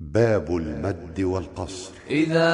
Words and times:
باب 0.00 0.56
المد 0.56 1.20
والقصر. 1.20 1.90
إذا 2.10 2.48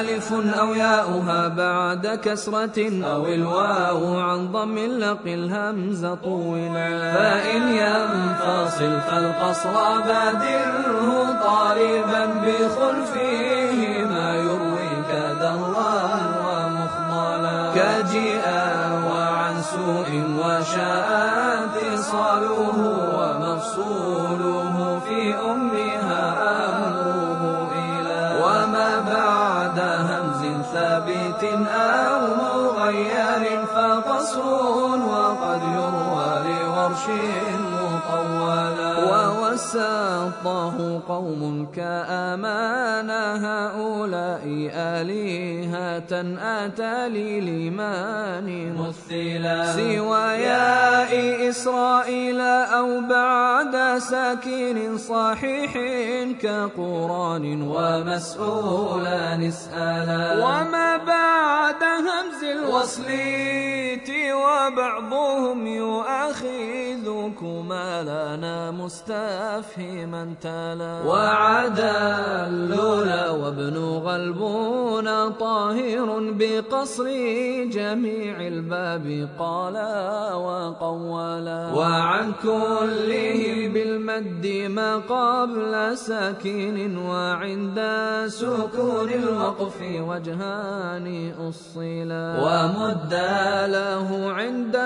آلف 0.00 0.32
أو 0.32 0.74
ياؤها 0.74 1.48
بعد 1.48 2.06
كسرة 2.06 3.04
أو 3.04 3.26
الواو 3.26 4.18
عن 4.20 4.52
ضم 4.52 4.78
لق 4.78 5.26
الهمز 5.26 6.06
طولا 6.06 7.14
فإن 7.14 7.62
ينفصل 7.62 9.00
فالقصر 9.00 9.74
بادره 10.06 11.08
طالبا 11.42 12.26
بخلفه 12.26 14.04
ما 14.10 14.34
يرويك 14.34 15.10
درا 15.40 15.94
ومخضلا. 16.46 17.72
كجيء 17.74 18.46
وعن 19.10 19.54
سوء 19.62 20.10
وشاء 20.38 21.08
اتصاله 21.74 22.73
أو 31.68 32.20
مغير 32.42 33.66
فقصر 33.74 34.46
وقد 35.10 35.62
يروى 35.62 36.32
لورش 36.44 37.04
ووسطه 40.46 41.02
قوم 41.08 41.66
كأمان 41.76 43.10
هؤلاء 43.44 44.44
آلهة 44.74 46.12
أتى 46.40 47.08
للإيمان 47.08 48.76
مثلا. 48.76 49.72
سوى 49.72 50.26
ياء 50.44 51.48
إسرائيل 51.48 52.40
أو 52.40 53.00
بعد 53.00 53.98
ساكن 53.98 54.98
صحيح 54.98 55.72
كقران 56.42 57.62
ومسؤولا 57.62 59.36
نسألا 59.36 60.44
وما 60.44 60.96
بعد 60.96 61.82
همز 61.82 62.44
الوصل 62.44 63.04
وبعضهم 64.44 65.66
يؤاخذكما 67.24 68.02
لنا 68.02 68.70
مستفهما 68.70 70.34
تلا 70.42 71.02
وعدا 71.06 72.46
اللولا 72.46 73.30
وابن 73.30 73.76
غلبون 73.78 75.30
طاهر 75.30 76.32
بقصر 76.32 77.04
جميع 77.72 78.40
الباب 78.40 79.28
قالا 79.38 80.34
وقولا 80.34 81.72
وعن 81.74 82.32
كله 82.42 83.70
بالمد 83.74 84.46
ما 84.70 84.96
قبل 84.96 85.98
ساكن 85.98 86.96
وعند 86.96 87.80
سكون 88.26 89.10
الوقف 89.10 89.78
وجهان 89.82 91.32
أصلا 91.48 92.24
ومد 92.44 93.14
له 93.70 94.32
عند 94.32 94.76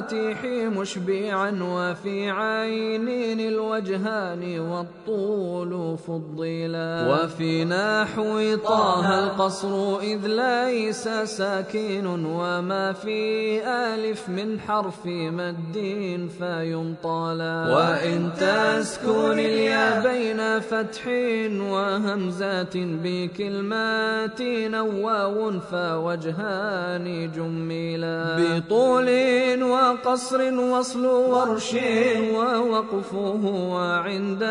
الفواتح 0.00 0.44
مشبعا 0.78 1.62
وفي 1.62 2.30
عين 2.30 3.40
الوجهان 3.40 4.60
والطول 4.60 5.98
فضلا 5.98 7.08
وفي 7.12 7.64
نحو 7.64 8.56
طه 8.56 9.24
القصر 9.24 9.98
إذ 10.00 10.26
ليس 10.26 11.08
ساكن 11.08 12.06
وما 12.06 12.92
في 12.92 13.60
ألف 13.66 14.28
من 14.28 14.60
حرف 14.60 15.06
مد 15.06 15.76
فينطلا 16.38 17.74
وإن 17.76 18.30
تسكن 18.36 19.38
اليا 19.38 20.00
بين 20.00 20.60
فتح 20.60 21.06
وهمزات 21.72 22.76
بكلمات 22.76 24.42
نواو 24.42 25.60
فوجهان 25.60 27.30
جملا 27.36 28.36
بطول 28.38 29.08
وقصر 29.90 30.54
وصل 30.54 31.06
ورش 31.06 31.76
ووقفه 32.34 33.44
وعند 33.74 34.42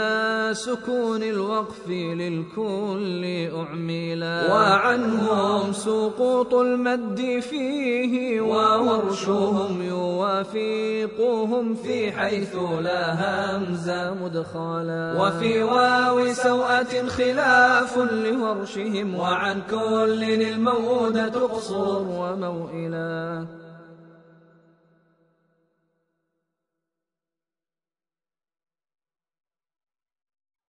سكون 0.51 1.23
الوقف 1.23 1.87
للكل 1.89 3.23
أعملا. 3.55 4.53
وعنهم 4.53 5.73
سقوط 5.73 6.53
المد 6.53 7.39
فيه 7.49 8.41
وورشهم 8.41 9.81
يوافقهم 9.81 11.75
في 11.75 12.11
حيث 12.11 12.55
لا 12.81 13.03
همز 13.21 13.89
مدخلا. 14.23 15.03
وفي 15.21 15.63
واو 15.63 16.33
سوءة 16.33 17.07
خلاف 17.07 17.97
لورشهم 17.97 19.15
وعن 19.15 19.61
كل 19.69 20.23
المودة 20.23 21.39
قصور 21.47 22.05
وموئلا. 22.19 23.58